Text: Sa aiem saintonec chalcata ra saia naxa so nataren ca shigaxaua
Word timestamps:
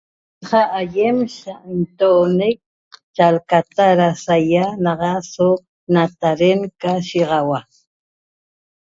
Sa 0.49 0.61
aiem 0.81 1.17
saintonec 1.37 2.57
chalcata 3.15 3.85
ra 3.99 4.09
saia 4.23 4.65
naxa 4.83 5.13
so 5.31 5.49
nataren 5.93 6.59
ca 6.81 6.91
shigaxaua 7.07 7.59